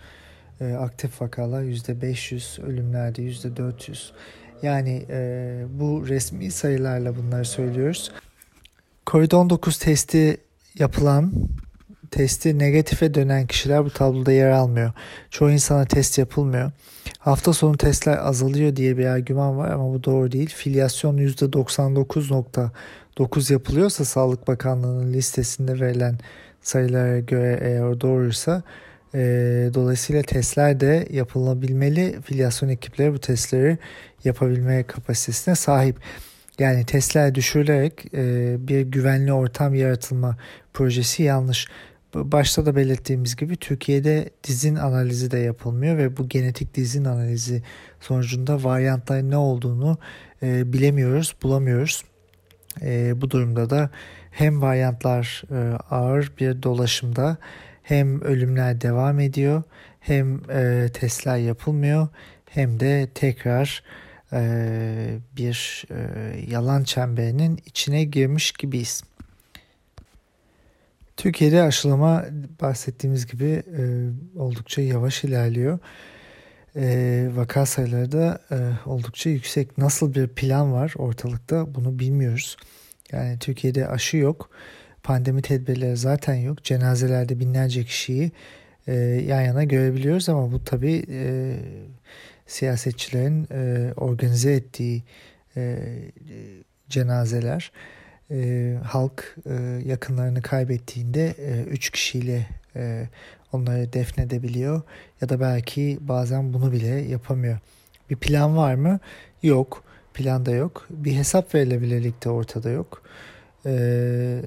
[0.60, 2.62] E, aktif vakalar %500.
[2.62, 4.10] Ölümlerde %400.
[4.62, 8.12] Yani e, bu resmi sayılarla bunları söylüyoruz.
[9.06, 10.36] Covid-19 testi
[10.78, 11.32] yapılan
[12.10, 14.92] testi negatife dönen kişiler bu tabloda yer almıyor.
[15.30, 16.70] Çoğu insana test yapılmıyor.
[17.18, 20.50] Hafta sonu testler azalıyor diye bir argüman var ama bu doğru değil.
[20.54, 26.18] Filyasyon %99.9 yapılıyorsa Sağlık Bakanlığı'nın listesinde verilen
[26.62, 28.62] sayılara göre eğer doğruysa
[29.14, 29.20] E,
[29.74, 32.16] dolayısıyla testler de yapılabilmeli.
[32.24, 33.78] Filyasyon ekipleri bu testleri
[34.24, 35.96] yapabilme kapasitesine sahip.
[36.58, 40.36] Yani testler düşürülerek e, bir güvenli ortam yaratılma
[40.74, 41.66] projesi yanlış.
[42.14, 47.62] Başta da belirttiğimiz gibi Türkiye'de dizin analizi de yapılmıyor ve bu genetik dizin analizi
[48.00, 49.98] sonucunda varyantların ne olduğunu
[50.42, 52.04] e, bilemiyoruz, bulamıyoruz.
[52.82, 53.90] E, bu durumda da
[54.30, 57.36] hem varyantlar e, ağır bir dolaşımda
[57.82, 59.62] hem ölümler devam ediyor
[60.00, 62.08] hem e, testler yapılmıyor
[62.50, 63.82] hem de tekrar
[64.32, 65.96] e, bir e,
[66.50, 69.02] yalan çemberinin içine girmiş gibiyiz.
[71.16, 72.24] Türkiye'de aşılama
[72.60, 73.82] bahsettiğimiz gibi e,
[74.38, 75.78] oldukça yavaş ilerliyor.
[76.76, 79.78] E, vaka sayıları da e, oldukça yüksek.
[79.78, 82.56] Nasıl bir plan var ortalıkta bunu bilmiyoruz.
[83.12, 84.50] Yani Türkiye'de aşı yok.
[85.02, 86.64] Pandemi tedbirleri zaten yok.
[86.64, 88.32] Cenazelerde binlerce kişiyi
[88.86, 88.94] e,
[89.28, 91.56] yan yana görebiliyoruz ama bu tabii e,
[92.46, 95.02] siyasetçilerin e, organize ettiği
[95.56, 95.78] e,
[96.88, 98.05] cenazeler e,
[98.84, 99.54] halk e,
[99.86, 103.08] yakınlarını kaybettiğinde e, üç kişiyle e,
[103.52, 104.82] onları defnedebiliyor
[105.20, 107.58] ya da belki bazen bunu bile yapamıyor.
[108.10, 109.00] Bir plan var mı?
[109.42, 109.82] Yok.
[110.14, 110.86] Plan da yok.
[110.90, 113.02] Bir hesap verilebilirlik de ortada yok.
[113.66, 114.42] E,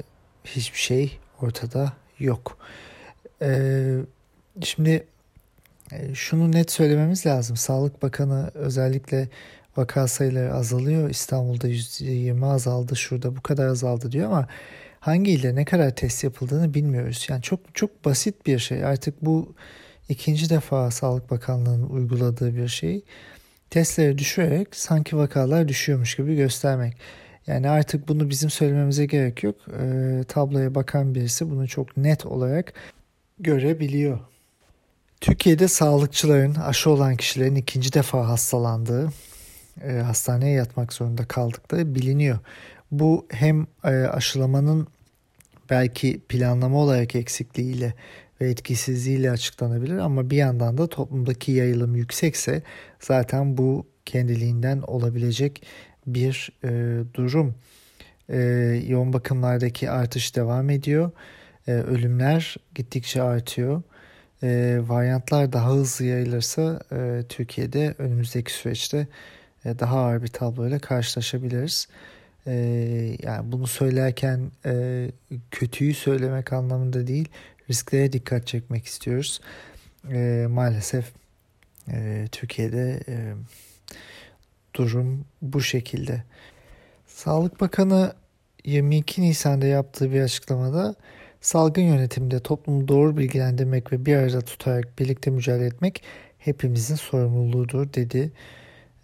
[0.45, 2.57] hiçbir şey ortada yok.
[3.41, 3.49] E,
[4.61, 5.07] şimdi
[5.91, 7.57] e, şunu net söylememiz lazım.
[7.57, 9.27] Sağlık Bakanı özellikle
[9.79, 11.09] vaka sayıları azalıyor.
[11.09, 14.47] İstanbul'da %20 azaldı, şurada bu kadar azaldı diyor ama
[14.99, 17.27] hangi ile ne kadar test yapıldığını bilmiyoruz.
[17.29, 18.85] Yani çok çok basit bir şey.
[18.85, 19.53] Artık bu
[20.09, 23.01] ikinci defa Sağlık Bakanlığı'nın uyguladığı bir şey.
[23.69, 26.97] Testleri düşürerek sanki vakalar düşüyormuş gibi göstermek.
[27.47, 29.55] Yani artık bunu bizim söylememize gerek yok.
[29.81, 32.73] E, tabloya bakan birisi bunu çok net olarak
[33.39, 34.19] görebiliyor.
[35.21, 39.09] Türkiye'de sağlıkçıların aşı olan kişilerin ikinci defa hastalandığı,
[39.83, 42.39] e, hastaneye yatmak zorunda kaldıkları biliniyor.
[42.91, 44.87] Bu hem e, aşılamanın
[45.69, 47.93] belki planlama olarak eksikliğiyle
[48.41, 52.61] ve etkisizliğiyle açıklanabilir ama bir yandan da toplumdaki yayılım yüksekse
[52.99, 55.63] zaten bu kendiliğinden olabilecek
[56.07, 56.69] bir e,
[57.13, 57.55] durum.
[58.29, 58.39] E,
[58.87, 61.11] yoğun bakımlardaki artış devam ediyor.
[61.67, 63.81] E, ölümler gittikçe artıyor
[64.43, 69.07] e, varyantlar daha hızlı yayılırsa e, Türkiye'de önümüzdeki süreçte
[69.65, 71.87] daha ağır bir tabloyla karşılaşabiliriz.
[72.47, 72.53] E,
[73.23, 75.05] yani bunu söylerken e,
[75.51, 77.29] kötüyü söylemek anlamında değil,
[77.69, 79.41] risklere dikkat çekmek istiyoruz.
[80.11, 81.11] E, maalesef
[81.91, 83.33] e, Türkiye'de e,
[84.75, 86.23] durum bu şekilde.
[87.07, 88.13] Sağlık Bakanı
[88.65, 90.95] 22 Nisan'da yaptığı bir açıklamada
[91.41, 96.03] Salgın yönetiminde toplumu doğru bilgilendirmek ve bir arada tutarak birlikte mücadele etmek
[96.37, 98.31] hepimizin sorumluluğudur dedi.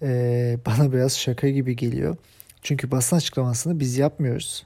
[0.02, 2.18] Ee, bana biraz şaka gibi geliyor.
[2.62, 4.66] Çünkü basın açıklamasını biz yapmıyoruz.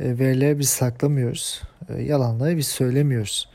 [0.00, 1.62] E, verileri biz saklamıyoruz.
[1.88, 3.48] E, yalanları biz söylemiyoruz.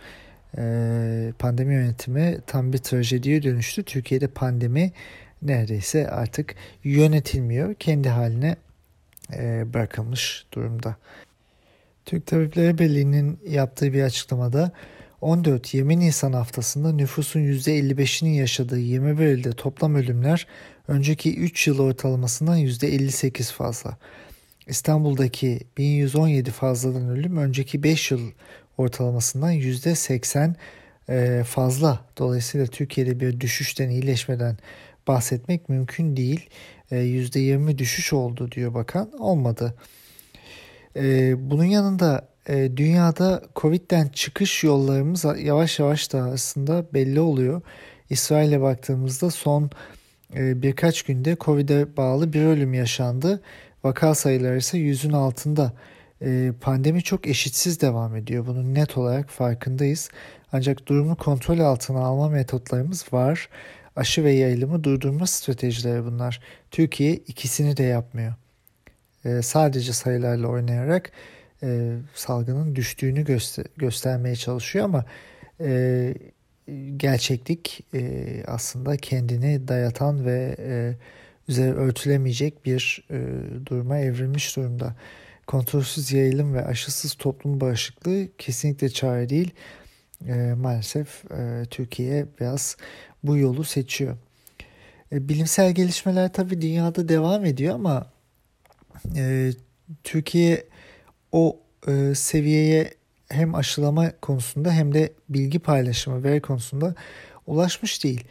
[0.58, 3.84] E, pandemi yönetimi tam bir trajediye dönüştü.
[3.84, 4.92] Türkiye'de pandemi
[5.42, 7.74] neredeyse artık yönetilmiyor.
[7.74, 8.56] Kendi haline
[9.34, 10.96] e, bırakılmış durumda.
[12.06, 14.72] Türk Tabipleri Birliği'nin yaptığı bir açıklamada
[15.22, 20.48] 14-20 Nisan haftasında nüfusun %55'inin yaşadığı 21 ilde toplam ölümler
[20.88, 23.98] önceki 3 yıl ortalamasından %58 fazla.
[24.68, 28.32] İstanbul'daki 1117 fazladan ölüm önceki 5 yıl
[28.78, 30.54] ortalamasından %80
[31.10, 32.06] e, fazla.
[32.18, 34.58] Dolayısıyla Türkiye'de bir düşüşten, iyileşmeden
[35.08, 36.50] bahsetmek mümkün değil.
[36.92, 39.12] %20 e, düşüş oldu diyor bakan.
[39.20, 39.76] Olmadı.
[40.96, 47.62] E, bunun yanında dünyada Covid'den çıkış yollarımız yavaş yavaş da aslında belli oluyor.
[48.10, 49.72] İsrail'e baktığımızda son
[50.36, 53.42] birkaç günde Covid'e bağlı bir ölüm yaşandı.
[53.84, 55.74] Vaka sayıları ise yüzün altında.
[56.22, 58.48] E, pandemi çok eşitsiz devam ediyor.
[58.48, 60.10] Bunun net olarak farkındayız.
[60.52, 63.50] Ancak durumu kontrol altına alma metotlarımız var.
[63.96, 66.42] Aşı ve yayılımı durdurma stratejileri bunlar.
[66.72, 68.34] Türkiye ikisini de yapmıyor.
[69.26, 71.12] E, sadece sayılarla oynayarak
[71.64, 75.06] e, salgının düştüğünü göster göstermeye çalışıyor ama
[75.60, 76.14] e,
[76.98, 80.96] gerçeklik e, aslında kendini dayatan ve e,
[81.48, 83.18] üzeri örtülemeyecek bir e,
[83.66, 84.96] duruma evrilmiş durumda.
[85.48, 89.52] Kontrolsüz yayılım ve aşısız toplum bağışıklığı kesinlikle çare değil.
[90.56, 91.24] Maalesef
[91.70, 92.78] Türkiye biraz
[93.24, 94.18] bu yolu seçiyor.
[95.12, 98.12] Bilimsel gelişmeler tabii dünyada devam ediyor ama
[100.04, 100.64] Türkiye
[101.32, 101.60] o
[102.14, 102.94] seviyeye
[103.34, 106.96] hem aşılama konusunda hem de bilgi paylaşımı, veri konusunda
[107.48, 108.24] ulaşmış değil.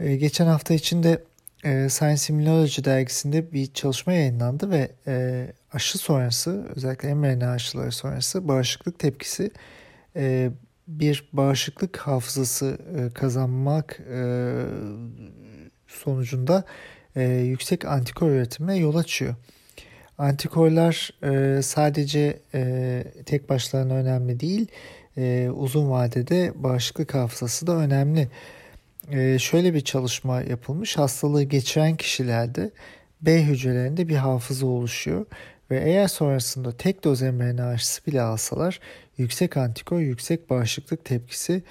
[0.00, 1.24] E, geçen hafta içinde
[1.64, 8.48] e, Science Immunology dergisinde bir çalışma yayınlandı ve e, aşı sonrası özellikle mRNA aşıları sonrası
[8.48, 9.50] bağışıklık tepkisi
[10.16, 10.50] e,
[10.88, 14.52] bir bağışıklık hafızası e, kazanmak e,
[15.86, 16.64] sonucunda
[17.16, 19.34] e, yüksek antikor üretimine yol açıyor.
[20.18, 24.66] Antikorlar e, sadece e, tek başlarına önemli değil,
[25.16, 28.28] e, uzun vadede bağışıklık hafızası da önemli.
[29.10, 32.70] E, şöyle bir çalışma yapılmış, hastalığı geçiren kişilerde
[33.22, 35.26] B hücrelerinde bir hafıza oluşuyor
[35.70, 38.80] ve eğer sonrasında tek doz mRNA aşısı bile alsalar
[39.18, 41.62] yüksek antikor, yüksek bağışıklık tepkisi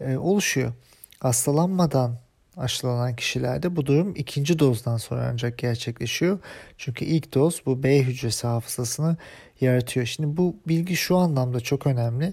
[0.00, 0.72] e, oluşuyor.
[1.18, 2.18] Hastalanmadan
[2.60, 6.38] aşılanan kişilerde bu durum ikinci dozdan sonra ancak gerçekleşiyor.
[6.78, 9.16] Çünkü ilk doz bu B hücresi hafızasını
[9.60, 10.06] yaratıyor.
[10.06, 12.32] Şimdi bu bilgi şu anlamda çok önemli.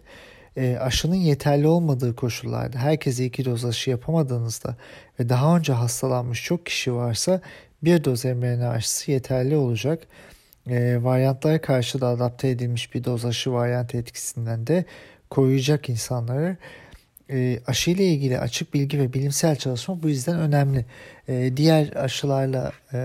[0.57, 4.75] E, aşının yeterli olmadığı koşullarda herkese iki doz aşı yapamadığınızda
[5.19, 7.41] ve daha önce hastalanmış çok kişi varsa
[7.83, 10.07] bir doz mRNA aşısı yeterli olacak.
[10.69, 14.85] E, varyantlara karşı da adapte edilmiş bir doz aşı varyant etkisinden de
[15.29, 16.57] koruyacak insanları
[17.29, 20.85] e, aşı ile ilgili açık bilgi ve bilimsel çalışma bu yüzden önemli.
[21.27, 22.99] E, diğer aşılarla e,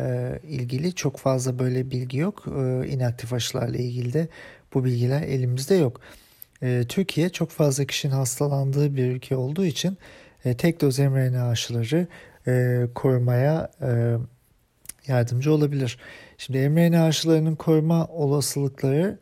[0.49, 2.45] ilgili çok fazla böyle bilgi yok.
[2.47, 4.29] E, inaktif aşılarla ilgili de
[4.75, 6.01] bu bilgiler elimizde yok.
[6.63, 9.99] E, Türkiye çok fazla kişinin hastalandığı bir ülke olduğu için
[10.45, 12.07] e, tek doz mRNA aşıları
[12.47, 14.17] e, korumaya e,
[15.07, 15.99] yardımcı olabilir.
[16.39, 19.19] Şimdi mRNA aşılarının koruma olasılıkları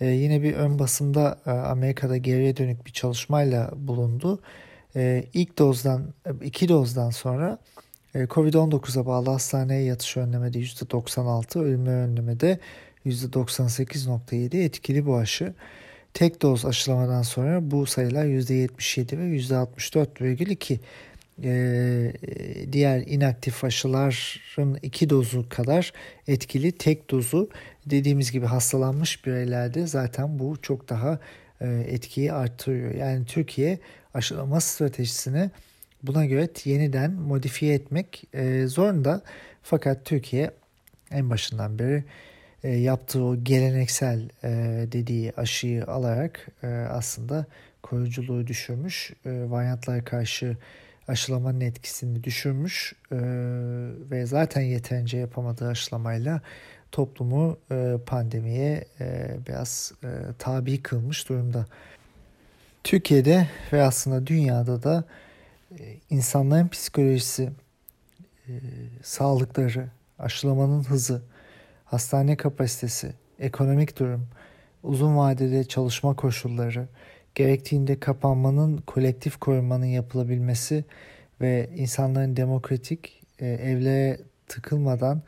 [0.00, 4.40] e, yine bir ön basında e, Amerika'da geriye dönük bir çalışmayla bulundu.
[4.96, 7.58] E, ilk dozdan, iki dozdan sonra
[8.14, 12.58] e, Covid-19'a bağlı hastaneye yatış önlemede %96, ölümler önlemede
[13.06, 15.54] %98.7 etkili bu aşı.
[16.14, 20.78] Tek doz aşılamadan sonra bu sayılar %77 ve %64,2
[21.42, 22.12] e,
[22.72, 25.92] diğer inaktif aşıların iki dozu kadar
[26.28, 27.48] etkili tek dozu
[27.86, 31.18] dediğimiz gibi hastalanmış bireylerde zaten bu çok daha
[31.60, 32.94] e, etkiyi arttırıyor.
[32.94, 33.78] Yani Türkiye
[34.14, 35.50] aşılama stratejisini
[36.02, 39.22] buna göre yeniden modifiye etmek e, zorunda.
[39.62, 40.50] Fakat Türkiye
[41.10, 42.04] en başından beri
[42.64, 44.28] e, yaptığı o geleneksel
[44.92, 46.48] dediği aşıyı alarak
[46.90, 47.46] aslında
[47.82, 49.12] koruyuculuğu düşürmüş.
[49.26, 50.56] Varyantlara karşı
[51.08, 52.94] aşılamanın etkisini düşürmüş
[54.10, 56.40] ve zaten yeterince yapamadığı aşılamayla
[56.94, 61.66] toplumu e, pandemiye e, biraz e, tabi kılmış durumda.
[62.84, 65.04] Türkiye'de ve aslında dünyada da
[65.78, 67.50] e, insanların psikolojisi,
[68.48, 68.52] e,
[69.02, 71.22] sağlıkları, aşılamanın hızı,
[71.84, 74.26] hastane kapasitesi, ekonomik durum,
[74.82, 76.88] uzun vadede çalışma koşulları,
[77.34, 80.84] gerektiğinde kapanmanın, kolektif korumanın yapılabilmesi
[81.40, 85.22] ve insanların demokratik e, evlere tıkılmadan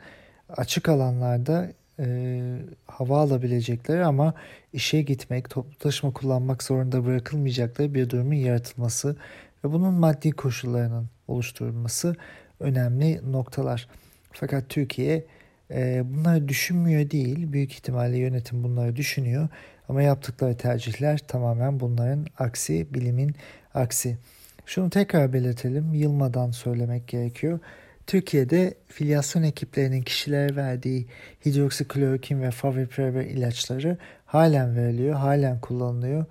[0.49, 4.33] açık alanlarda e, hava alabilecekleri ama
[4.73, 9.15] işe gitmek, toplu taşıma kullanmak zorunda bırakılmayacakları bir durumun yaratılması
[9.63, 12.15] ve bunun maddi koşullarının oluşturulması
[12.59, 13.87] önemli noktalar.
[14.31, 15.25] Fakat Türkiye
[15.71, 19.47] e, bunları düşünmüyor değil, büyük ihtimalle yönetim bunları düşünüyor
[19.89, 23.35] ama yaptıkları tercihler tamamen bunların aksi, bilimin
[23.73, 24.17] aksi.
[24.65, 27.59] Şunu tekrar belirtelim, yılmadan söylemek gerekiyor.
[28.07, 31.07] Türkiye'de filyasyon ekiplerinin kişilere verdiği
[31.45, 36.25] hidroksiklorokin ve favipiravir ilaçları halen veriliyor, halen kullanılıyor.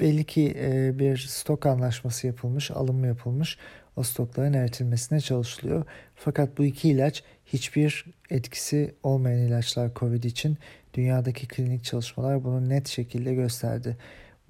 [0.00, 3.58] Belli ki e, bir stok anlaşması yapılmış, alım yapılmış.
[3.96, 5.84] O stokların eritilmesine çalışılıyor.
[6.14, 10.58] Fakat bu iki ilaç hiçbir etkisi olmayan ilaçlar COVID için.
[10.94, 13.96] Dünyadaki klinik çalışmalar bunu net şekilde gösterdi.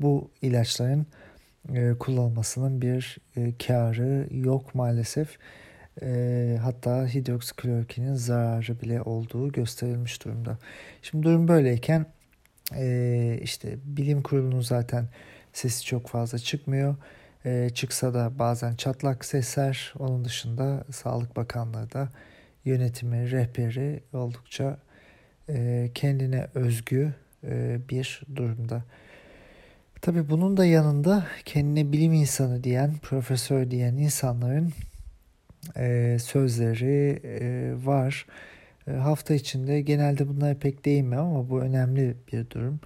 [0.01, 1.07] Bu ilaçların
[1.75, 5.39] e, kullanılmasının bir e, karı yok maalesef.
[6.03, 10.59] E, hatta hidroksiklorokinin zararı bile olduğu gösterilmiş durumda.
[11.03, 12.07] Şimdi durum böyleyken
[12.77, 15.09] e, işte bilim kurulunun zaten
[15.53, 16.97] sesi çok fazla çıkmıyor.
[17.45, 19.95] E, çıksa da bazen çatlak sesler.
[19.99, 22.09] Onun dışında Sağlık Bakanlığı da
[22.65, 24.79] yönetimi, rehberi oldukça
[25.49, 27.15] e, kendine özgü
[27.91, 28.83] bir durumda.
[30.01, 34.73] Tabi bunun da yanında kendine bilim insanı diyen, profesör diyen insanların
[35.77, 38.27] e, sözleri e, var.
[38.89, 42.81] E, hafta içinde genelde bunlara pek değinmem ama bu önemli bir durum.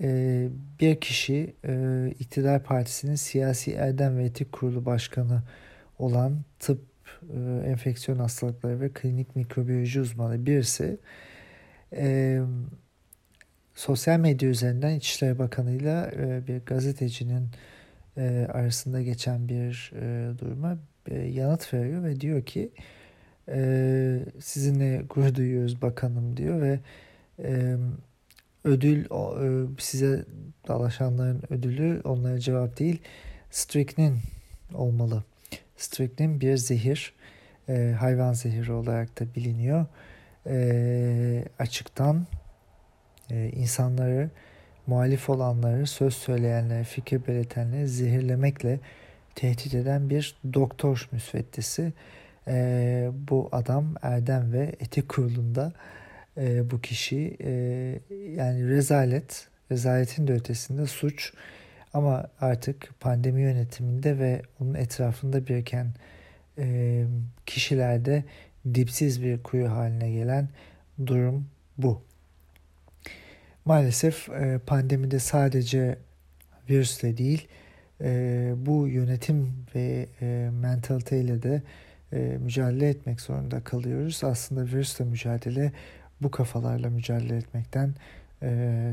[0.00, 0.48] E,
[0.80, 1.74] bir kişi e,
[2.20, 5.42] iktidar partisinin siyasi erdem ve etik kurulu başkanı
[5.98, 6.80] olan tıp,
[7.22, 10.98] e, enfeksiyon hastalıkları ve klinik mikrobiyoloji uzmanı birisi
[11.92, 12.40] e,
[13.74, 16.10] sosyal medya üzerinden İçişleri Bakanı ile
[16.48, 17.48] bir gazetecinin
[18.16, 20.78] e, arasında geçen bir e, duruma
[21.10, 22.70] e, yanıt veriyor ve diyor ki
[23.48, 26.80] e, sizinle gurur duyuyoruz bakanım diyor ve
[27.42, 27.76] e,
[28.64, 30.24] ödül e, size
[30.68, 33.00] dalaşanların ödülü onlara cevap değil
[33.50, 34.16] strychnine
[34.74, 35.24] olmalı.
[35.76, 37.12] Strychnine bir zehir
[37.68, 39.86] e, hayvan zehiri olarak da biliniyor.
[40.46, 42.26] E, açıktan
[43.30, 44.30] e, insanları
[44.86, 48.80] muhalif olanları, söz söyleyenleri, fikir belirtenleri zehirlemekle
[49.34, 51.92] tehdit eden bir doktor müsveddesi.
[52.48, 55.72] E, bu adam Erdem ve Etik Kurulu'nda
[56.36, 57.50] e, bu kişi e,
[58.34, 61.32] yani rezalet, rezaletin de ötesinde suç
[61.94, 65.86] ama artık pandemi yönetiminde ve onun etrafında biriken
[66.58, 67.04] e,
[67.46, 68.24] kişilerde
[68.74, 70.48] dipsiz bir kuyu haline gelen
[71.06, 71.46] durum
[71.78, 72.05] bu.
[73.66, 75.98] Maalesef e, pandemide sadece
[76.70, 77.48] virüsle değil
[78.00, 81.62] e, bu yönetim ve e, mentaliteyle de
[82.38, 84.24] mücadele etmek zorunda kalıyoruz.
[84.24, 85.72] Aslında virüsle mücadele
[86.20, 87.94] bu kafalarla mücadele etmekten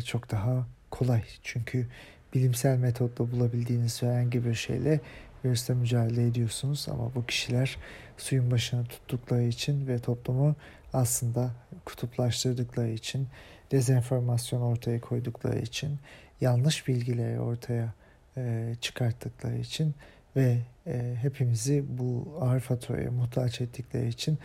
[0.05, 1.23] çok daha kolay.
[1.43, 1.87] Çünkü
[2.33, 4.99] bilimsel metotla bulabildiğiniz herhangi bir şeyle
[5.45, 7.77] virüsle mücadele ediyorsunuz ama bu kişiler
[8.17, 10.55] suyun başını tuttukları için ve toplumu
[10.93, 11.51] aslında
[11.85, 13.27] kutuplaştırdıkları için
[13.73, 15.99] dezenformasyon ortaya koydukları için,
[16.41, 17.93] yanlış bilgileri ortaya
[18.37, 19.95] e, çıkarttıkları için
[20.35, 20.57] ve
[20.87, 24.37] e, hepimizi bu ağır faturaya muhtaç ettikleri için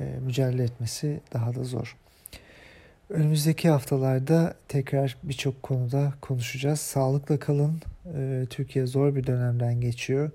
[0.00, 1.96] e, mücadele etmesi daha da zor.
[3.10, 6.80] Önümüzdeki haftalarda tekrar birçok konuda konuşacağız.
[6.80, 7.82] Sağlıkla kalın.
[8.16, 10.30] E, Türkiye zor bir dönemden geçiyor.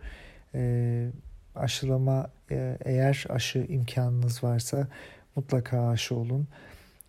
[0.55, 1.07] E,
[1.55, 4.87] aşılama e, eğer aşı imkanınız varsa
[5.35, 6.47] mutlaka aşı olun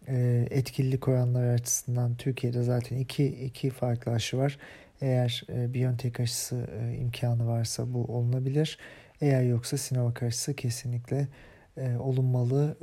[0.09, 4.59] e, etkililik oranları açısından Türkiye'de zaten iki, iki farklı aşı var.
[5.01, 8.79] Eğer e, Biontech aşısı e, imkanı varsa bu olunabilir.
[9.21, 11.29] Eğer yoksa Sinovac aşısı kesinlikle
[11.77, 12.77] e, olunmalı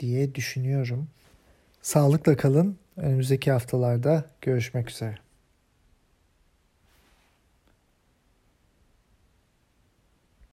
[0.00, 1.08] diye düşünüyorum.
[1.82, 2.78] Sağlıkla kalın.
[2.96, 5.27] Önümüzdeki haftalarda görüşmek üzere.